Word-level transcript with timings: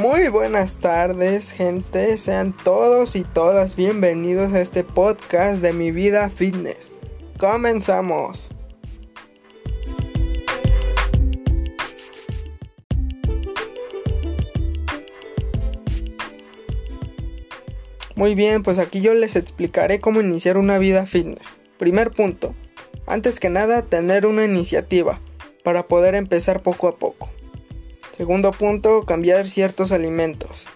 Muy 0.00 0.28
buenas 0.28 0.78
tardes, 0.78 1.52
gente. 1.52 2.16
Sean 2.16 2.54
todos 2.56 3.16
y 3.16 3.22
todas 3.22 3.76
bienvenidos 3.76 4.54
a 4.54 4.62
este 4.62 4.82
podcast 4.82 5.60
de 5.60 5.74
mi 5.74 5.90
vida 5.90 6.30
fitness. 6.30 6.92
Comenzamos. 7.38 8.48
Muy 18.16 18.34
bien, 18.34 18.62
pues 18.62 18.78
aquí 18.78 19.02
yo 19.02 19.12
les 19.12 19.36
explicaré 19.36 20.00
cómo 20.00 20.22
iniciar 20.22 20.56
una 20.56 20.78
vida 20.78 21.04
fitness. 21.04 21.60
Primer 21.76 22.10
punto. 22.10 22.54
Antes 23.06 23.38
que 23.38 23.50
nada, 23.50 23.82
tener 23.82 24.24
una 24.24 24.46
iniciativa 24.46 25.20
para 25.62 25.88
poder 25.88 26.14
empezar 26.14 26.62
poco 26.62 26.88
a 26.88 26.96
poco. 26.96 27.28
Segundo 28.20 28.50
punto, 28.50 29.06
cambiar 29.06 29.48
ciertos 29.48 29.92
alimentos. 29.92 30.66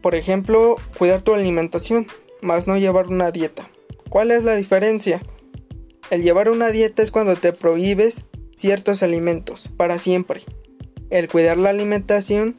Por 0.00 0.14
ejemplo, 0.14 0.76
cuidar 0.96 1.20
tu 1.20 1.34
alimentación, 1.34 2.06
más 2.40 2.66
no 2.66 2.78
llevar 2.78 3.08
una 3.08 3.32
dieta. 3.32 3.68
¿Cuál 4.08 4.30
es 4.30 4.44
la 4.44 4.56
diferencia? 4.56 5.20
El 6.08 6.22
llevar 6.22 6.48
una 6.48 6.70
dieta 6.70 7.02
es 7.02 7.10
cuando 7.10 7.36
te 7.36 7.52
prohíbes 7.52 8.24
ciertos 8.56 9.02
alimentos 9.02 9.68
para 9.76 9.98
siempre. 9.98 10.40
El 11.10 11.28
cuidar 11.28 11.58
la 11.58 11.68
alimentación 11.68 12.56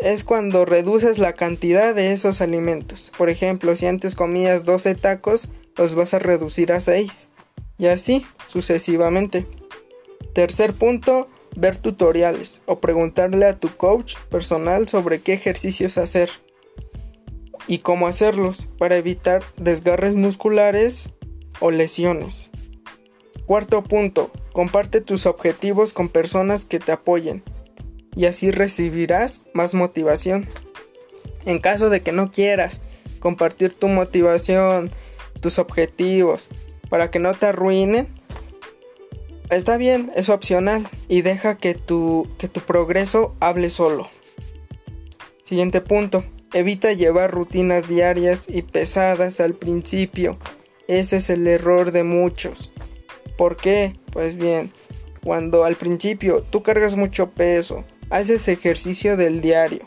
es 0.00 0.24
cuando 0.24 0.64
reduces 0.64 1.18
la 1.18 1.34
cantidad 1.34 1.94
de 1.94 2.10
esos 2.10 2.40
alimentos. 2.40 3.12
Por 3.16 3.30
ejemplo, 3.30 3.76
si 3.76 3.86
antes 3.86 4.16
comías 4.16 4.64
12 4.64 4.96
tacos, 4.96 5.48
los 5.76 5.94
vas 5.94 6.12
a 6.12 6.18
reducir 6.18 6.72
a 6.72 6.80
6. 6.80 7.28
Y 7.78 7.86
así 7.86 8.26
sucesivamente. 8.48 9.46
Tercer 10.34 10.74
punto, 10.74 11.28
ver 11.54 11.76
tutoriales 11.76 12.60
o 12.66 12.80
preguntarle 12.80 13.46
a 13.46 13.58
tu 13.58 13.76
coach 13.76 14.16
personal 14.30 14.88
sobre 14.88 15.20
qué 15.20 15.34
ejercicios 15.34 15.98
hacer 15.98 16.30
y 17.66 17.78
cómo 17.78 18.06
hacerlos 18.06 18.66
para 18.78 18.96
evitar 18.96 19.42
desgarres 19.56 20.14
musculares 20.14 21.10
o 21.60 21.70
lesiones. 21.70 22.50
Cuarto 23.46 23.84
punto, 23.84 24.30
comparte 24.52 25.00
tus 25.00 25.26
objetivos 25.26 25.92
con 25.92 26.08
personas 26.08 26.64
que 26.64 26.78
te 26.78 26.92
apoyen 26.92 27.42
y 28.16 28.26
así 28.26 28.50
recibirás 28.50 29.42
más 29.52 29.74
motivación. 29.74 30.48
En 31.44 31.60
caso 31.60 31.90
de 31.90 32.02
que 32.02 32.12
no 32.12 32.32
quieras 32.32 32.80
compartir 33.20 33.74
tu 33.74 33.88
motivación, 33.88 34.90
tus 35.40 35.58
objetivos, 35.58 36.48
para 36.88 37.10
que 37.10 37.18
no 37.18 37.34
te 37.34 37.46
arruinen, 37.46 38.08
está 39.50 39.76
bien, 39.76 40.10
es 40.14 40.28
opcional 40.28 40.88
y 41.08 41.22
deja 41.22 41.56
que 41.56 41.74
tu, 41.74 42.28
que 42.38 42.48
tu 42.48 42.60
progreso 42.60 43.34
hable 43.40 43.70
solo. 43.70 44.08
Siguiente 45.44 45.80
punto. 45.80 46.24
Evita 46.52 46.92
llevar 46.92 47.30
rutinas 47.30 47.88
diarias 47.88 48.46
y 48.48 48.62
pesadas 48.62 49.40
al 49.40 49.54
principio. 49.54 50.38
Ese 50.88 51.18
es 51.18 51.30
el 51.30 51.46
error 51.46 51.92
de 51.92 52.02
muchos. 52.02 52.72
¿Por 53.36 53.56
qué? 53.56 53.92
Pues 54.12 54.36
bien, 54.36 54.70
cuando 55.22 55.64
al 55.64 55.76
principio 55.76 56.42
tú 56.42 56.62
cargas 56.62 56.96
mucho 56.96 57.30
peso, 57.30 57.84
haces 58.10 58.48
ejercicio 58.48 59.16
del 59.16 59.40
diario, 59.40 59.80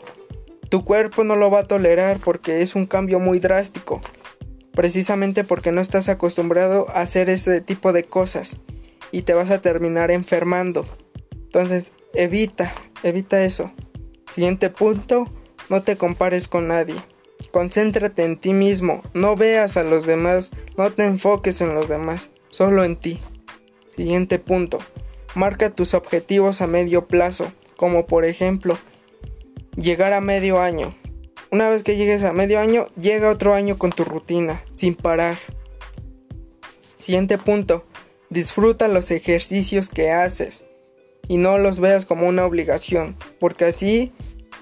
tu 0.68 0.84
cuerpo 0.84 1.24
no 1.24 1.34
lo 1.34 1.50
va 1.50 1.60
a 1.60 1.66
tolerar 1.66 2.20
porque 2.20 2.62
es 2.62 2.74
un 2.74 2.86
cambio 2.86 3.18
muy 3.18 3.40
drástico. 3.40 4.00
Precisamente 4.72 5.42
porque 5.42 5.72
no 5.72 5.80
estás 5.80 6.08
acostumbrado 6.08 6.88
a 6.90 7.00
hacer 7.00 7.28
ese 7.28 7.60
tipo 7.60 7.92
de 7.92 8.04
cosas 8.04 8.58
y 9.12 9.22
te 9.22 9.34
vas 9.34 9.50
a 9.50 9.60
terminar 9.60 10.10
enfermando. 10.10 10.86
Entonces, 11.32 11.92
evita, 12.14 12.72
evita 13.02 13.42
eso. 13.44 13.72
Siguiente 14.30 14.70
punto, 14.70 15.28
no 15.68 15.82
te 15.82 15.96
compares 15.96 16.48
con 16.48 16.68
nadie. 16.68 16.96
Concéntrate 17.50 18.24
en 18.24 18.38
ti 18.38 18.52
mismo, 18.52 19.02
no 19.12 19.34
veas 19.34 19.76
a 19.76 19.82
los 19.82 20.06
demás, 20.06 20.50
no 20.76 20.92
te 20.92 21.04
enfoques 21.04 21.60
en 21.60 21.74
los 21.74 21.88
demás, 21.88 22.30
solo 22.48 22.84
en 22.84 22.96
ti. 22.96 23.18
Siguiente 23.96 24.38
punto, 24.38 24.78
marca 25.34 25.70
tus 25.70 25.94
objetivos 25.94 26.60
a 26.60 26.66
medio 26.66 27.08
plazo, 27.08 27.52
como 27.76 28.06
por 28.06 28.24
ejemplo, 28.24 28.78
llegar 29.76 30.12
a 30.12 30.20
medio 30.20 30.60
año. 30.60 30.94
Una 31.50 31.68
vez 31.68 31.82
que 31.82 31.96
llegues 31.96 32.22
a 32.22 32.32
medio 32.32 32.60
año, 32.60 32.86
llega 32.96 33.30
otro 33.30 33.54
año 33.54 33.76
con 33.76 33.90
tu 33.90 34.04
rutina, 34.04 34.64
sin 34.76 34.94
parar. 34.94 35.36
Siguiente 37.00 37.38
punto, 37.38 37.84
Disfruta 38.30 38.88
los 38.88 39.10
ejercicios 39.10 39.90
que 39.90 40.10
haces 40.10 40.64
y 41.28 41.36
no 41.36 41.58
los 41.58 41.80
veas 41.80 42.06
como 42.06 42.26
una 42.26 42.46
obligación, 42.46 43.16
porque 43.38 43.66
así 43.66 44.12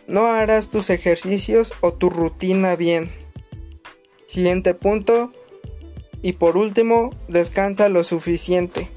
no 0.06 0.27
harás 0.27 0.71
tus 0.71 0.91
ejercicios 0.91 1.75
o 1.83 1.93
tu 1.93 2.09
rutina 2.09 2.77
bien. 2.77 3.11
Siguiente 4.27 4.75
punto. 4.75 5.33
Y 6.21 6.33
por 6.33 6.56
último, 6.56 7.11
descansa 7.29 7.89
lo 7.89 8.03
suficiente. 8.05 8.91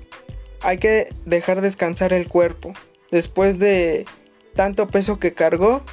Hay 0.61 0.77
que 0.77 1.13
dejar 1.25 1.61
descansar 1.61 2.13
el 2.13 2.27
cuerpo. 2.27 2.73
Después 3.11 3.59
de 3.59 4.05
tanto 4.55 4.87
peso 4.87 5.19
que 5.19 5.33
cargó, 5.33 5.83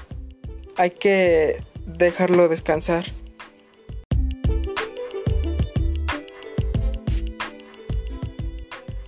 hay 0.76 0.90
que 0.90 1.62
dejarlo 1.84 2.48
descansar. 2.48 3.04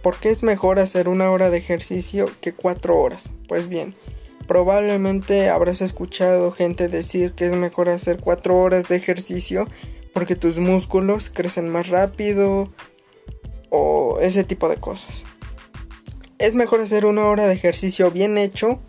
¿Por 0.02 0.18
qué 0.18 0.30
es 0.30 0.42
mejor 0.42 0.78
hacer 0.78 1.08
una 1.08 1.30
hora 1.30 1.50
de 1.50 1.58
ejercicio 1.58 2.30
que 2.40 2.52
cuatro 2.52 2.98
horas? 2.98 3.30
Pues 3.48 3.68
bien, 3.68 3.94
probablemente 4.46 5.50
habrás 5.50 5.82
escuchado 5.82 6.52
gente 6.52 6.88
decir 6.88 7.32
que 7.32 7.46
es 7.46 7.52
mejor 7.52 7.90
hacer 7.90 8.18
cuatro 8.18 8.56
horas 8.56 8.88
de 8.88 8.96
ejercicio 8.96 9.68
porque 10.14 10.36
tus 10.36 10.58
músculos 10.58 11.30
crecen 11.30 11.68
más 11.68 11.88
rápido 11.88 12.72
o 13.68 14.18
ese 14.20 14.42
tipo 14.42 14.68
de 14.68 14.76
cosas. 14.76 15.24
Es 16.38 16.54
mejor 16.54 16.80
hacer 16.80 17.04
una 17.04 17.26
hora 17.26 17.46
de 17.46 17.54
ejercicio 17.54 18.10
bien 18.10 18.38
hecho 18.38 18.80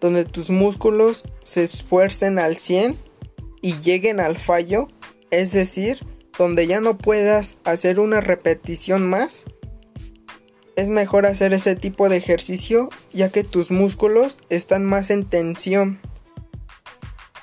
donde 0.00 0.24
tus 0.24 0.50
músculos 0.50 1.24
se 1.42 1.62
esfuercen 1.62 2.38
al 2.38 2.56
100 2.56 2.96
y 3.60 3.74
lleguen 3.74 4.18
al 4.18 4.38
fallo, 4.38 4.88
es 5.30 5.52
decir, 5.52 5.98
donde 6.38 6.66
ya 6.66 6.80
no 6.80 6.96
puedas 6.96 7.58
hacer 7.64 8.00
una 8.00 8.22
repetición 8.22 9.06
más 9.06 9.44
es 10.76 10.88
mejor 10.88 11.26
hacer 11.26 11.52
ese 11.52 11.76
tipo 11.76 12.08
de 12.08 12.16
ejercicio 12.16 12.88
ya 13.12 13.28
que 13.28 13.44
tus 13.44 13.70
músculos 13.70 14.38
están 14.48 14.84
más 14.84 15.10
en 15.10 15.24
tensión. 15.24 16.00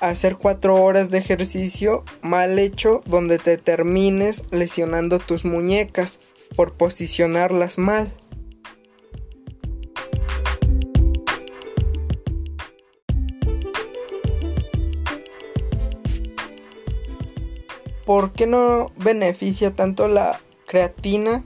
Hacer 0.00 0.36
4 0.36 0.74
horas 0.74 1.10
de 1.10 1.18
ejercicio 1.18 2.04
mal 2.22 2.58
hecho 2.58 3.02
donde 3.06 3.38
te 3.38 3.58
termines 3.58 4.44
lesionando 4.50 5.18
tus 5.18 5.44
muñecas 5.44 6.20
por 6.54 6.74
posicionarlas 6.74 7.78
mal. 7.78 8.12
¿Por 18.04 18.32
qué 18.32 18.46
no 18.46 18.90
beneficia 18.96 19.72
tanto 19.72 20.08
la 20.08 20.40
creatina 20.66 21.44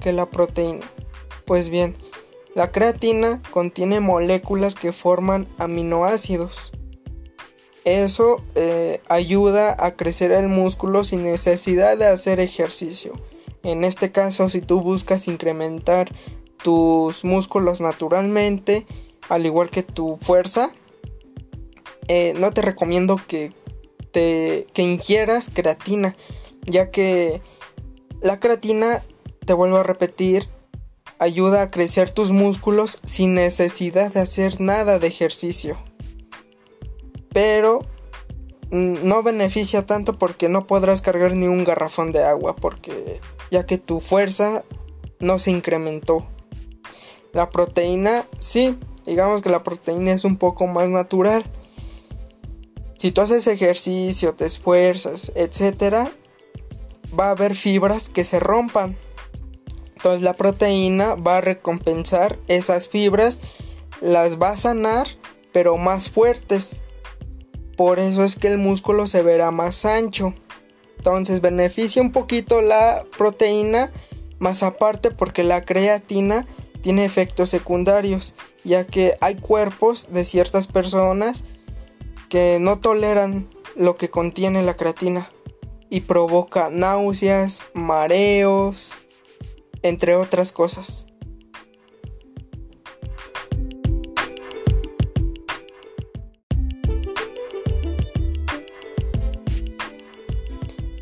que 0.00 0.12
la 0.12 0.28
proteína? 0.28 0.93
Pues 1.46 1.68
bien, 1.68 1.94
la 2.54 2.70
creatina 2.70 3.42
contiene 3.50 4.00
moléculas 4.00 4.74
que 4.74 4.92
forman 4.92 5.46
aminoácidos. 5.58 6.72
Eso 7.84 8.42
eh, 8.54 9.02
ayuda 9.08 9.76
a 9.78 9.94
crecer 9.96 10.32
el 10.32 10.48
músculo 10.48 11.04
sin 11.04 11.24
necesidad 11.24 11.98
de 11.98 12.06
hacer 12.06 12.40
ejercicio. 12.40 13.12
En 13.62 13.84
este 13.84 14.10
caso, 14.12 14.48
si 14.48 14.60
tú 14.60 14.80
buscas 14.80 15.28
incrementar 15.28 16.10
tus 16.62 17.24
músculos 17.24 17.80
naturalmente, 17.80 18.86
al 19.28 19.44
igual 19.44 19.68
que 19.68 19.82
tu 19.82 20.16
fuerza, 20.20 20.70
eh, 22.08 22.34
no 22.36 22.52
te 22.52 22.62
recomiendo 22.62 23.20
que, 23.26 23.52
te, 24.12 24.66
que 24.72 24.82
ingieras 24.82 25.50
creatina, 25.52 26.16
ya 26.66 26.90
que 26.90 27.42
la 28.22 28.40
creatina, 28.40 29.02
te 29.44 29.52
vuelvo 29.52 29.76
a 29.76 29.82
repetir, 29.82 30.48
ayuda 31.18 31.62
a 31.62 31.70
crecer 31.70 32.10
tus 32.10 32.32
músculos 32.32 32.98
sin 33.04 33.34
necesidad 33.34 34.12
de 34.12 34.20
hacer 34.20 34.60
nada 34.60 34.98
de 34.98 35.06
ejercicio. 35.06 35.78
Pero 37.32 37.80
mm, 38.70 39.06
no 39.06 39.22
beneficia 39.22 39.86
tanto 39.86 40.18
porque 40.18 40.48
no 40.48 40.66
podrás 40.66 41.00
cargar 41.00 41.34
ni 41.34 41.46
un 41.46 41.64
garrafón 41.64 42.12
de 42.12 42.22
agua 42.24 42.56
porque 42.56 43.20
ya 43.50 43.66
que 43.66 43.78
tu 43.78 44.00
fuerza 44.00 44.64
no 45.20 45.38
se 45.38 45.50
incrementó. 45.50 46.26
La 47.32 47.50
proteína 47.50 48.26
sí, 48.38 48.78
digamos 49.06 49.42
que 49.42 49.50
la 49.50 49.64
proteína 49.64 50.12
es 50.12 50.24
un 50.24 50.36
poco 50.36 50.66
más 50.66 50.88
natural. 50.88 51.44
Si 52.98 53.10
tú 53.10 53.20
haces 53.20 53.46
ejercicio, 53.48 54.34
te 54.34 54.46
esfuerzas, 54.46 55.32
etc., 55.34 56.08
va 57.18 57.28
a 57.28 57.30
haber 57.32 57.54
fibras 57.54 58.08
que 58.08 58.24
se 58.24 58.40
rompan 58.40 58.96
entonces 60.04 60.22
la 60.22 60.34
proteína 60.34 61.14
va 61.14 61.38
a 61.38 61.40
recompensar 61.40 62.38
esas 62.46 62.88
fibras, 62.88 63.40
las 64.02 64.38
va 64.38 64.50
a 64.50 64.56
sanar 64.58 65.06
pero 65.50 65.78
más 65.78 66.10
fuertes. 66.10 66.82
Por 67.74 67.98
eso 67.98 68.22
es 68.22 68.36
que 68.36 68.48
el 68.48 68.58
músculo 68.58 69.06
se 69.06 69.22
verá 69.22 69.50
más 69.50 69.86
ancho. 69.86 70.34
Entonces 70.98 71.40
beneficia 71.40 72.02
un 72.02 72.12
poquito 72.12 72.60
la 72.60 73.06
proteína, 73.16 73.92
más 74.38 74.62
aparte 74.62 75.10
porque 75.10 75.42
la 75.42 75.64
creatina 75.64 76.46
tiene 76.82 77.06
efectos 77.06 77.48
secundarios, 77.48 78.34
ya 78.62 78.84
que 78.84 79.16
hay 79.22 79.36
cuerpos 79.36 80.08
de 80.10 80.24
ciertas 80.24 80.66
personas 80.66 81.44
que 82.28 82.58
no 82.60 82.78
toleran 82.78 83.48
lo 83.74 83.96
que 83.96 84.10
contiene 84.10 84.62
la 84.62 84.76
creatina 84.76 85.30
y 85.88 86.02
provoca 86.02 86.68
náuseas, 86.68 87.62
mareos, 87.72 88.92
entre 89.84 90.16
otras 90.16 90.50
cosas. 90.50 91.06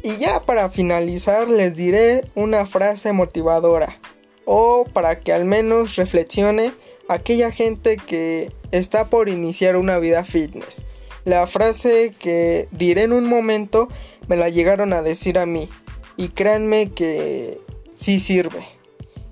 Y 0.02 0.16
ya 0.16 0.42
para 0.44 0.68
finalizar 0.68 1.48
les 1.48 1.76
diré 1.76 2.24
una 2.34 2.66
frase 2.66 3.12
motivadora 3.12 4.00
o 4.44 4.84
para 4.92 5.20
que 5.20 5.32
al 5.32 5.44
menos 5.44 5.94
reflexione 5.94 6.72
aquella 7.08 7.52
gente 7.52 7.96
que 7.96 8.50
está 8.72 9.08
por 9.08 9.28
iniciar 9.28 9.76
una 9.76 9.98
vida 9.98 10.24
fitness. 10.24 10.82
La 11.24 11.46
frase 11.46 12.12
que 12.18 12.66
diré 12.72 13.04
en 13.04 13.12
un 13.12 13.28
momento 13.28 13.86
me 14.26 14.36
la 14.36 14.48
llegaron 14.48 14.92
a 14.92 15.02
decir 15.02 15.38
a 15.38 15.46
mí 15.46 15.68
y 16.16 16.28
créanme 16.30 16.90
que 16.90 17.60
sí 17.94 18.20
sirve. 18.20 18.66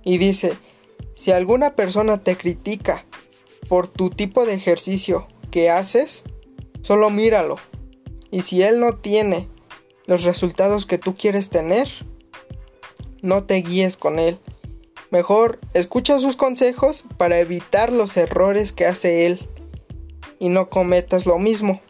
Y 0.04 0.18
dice, 0.18 0.52
si 1.14 1.32
alguna 1.32 1.74
persona 1.76 2.22
te 2.22 2.36
critica 2.36 3.04
por 3.68 3.88
tu 3.88 4.10
tipo 4.10 4.46
de 4.46 4.54
ejercicio 4.54 5.26
que 5.50 5.70
haces, 5.70 6.22
solo 6.82 7.10
míralo. 7.10 7.56
Y 8.30 8.42
si 8.42 8.62
él 8.62 8.80
no 8.80 8.96
tiene 8.96 9.48
los 10.06 10.24
resultados 10.24 10.86
que 10.86 10.98
tú 10.98 11.14
quieres 11.16 11.50
tener, 11.50 11.88
no 13.22 13.44
te 13.44 13.56
guíes 13.56 13.96
con 13.96 14.18
él. 14.18 14.38
Mejor 15.10 15.58
escucha 15.74 16.18
sus 16.20 16.36
consejos 16.36 17.04
para 17.16 17.40
evitar 17.40 17.92
los 17.92 18.16
errores 18.16 18.72
que 18.72 18.86
hace 18.86 19.26
él 19.26 19.48
y 20.38 20.48
no 20.48 20.70
cometas 20.70 21.26
lo 21.26 21.38
mismo. 21.38 21.80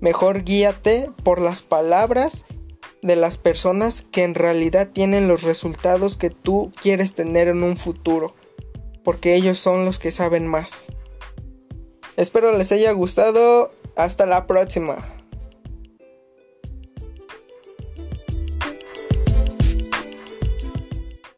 Mejor 0.00 0.44
guíate 0.44 1.10
por 1.22 1.40
las 1.40 1.62
palabras 1.62 2.44
de 3.04 3.16
las 3.16 3.36
personas 3.36 4.00
que 4.00 4.22
en 4.24 4.34
realidad 4.34 4.88
tienen 4.90 5.28
los 5.28 5.42
resultados 5.42 6.16
que 6.16 6.30
tú 6.30 6.72
quieres 6.80 7.12
tener 7.12 7.48
en 7.48 7.62
un 7.62 7.76
futuro, 7.76 8.34
porque 9.04 9.34
ellos 9.34 9.58
son 9.58 9.84
los 9.84 9.98
que 9.98 10.10
saben 10.10 10.46
más. 10.46 10.86
Espero 12.16 12.56
les 12.56 12.72
haya 12.72 12.92
gustado, 12.92 13.72
hasta 13.94 14.24
la 14.24 14.46
próxima. 14.46 15.13